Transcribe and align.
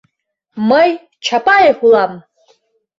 Мый— 0.69 0.89
Чапаев 1.25 1.77
улам! 1.85 2.11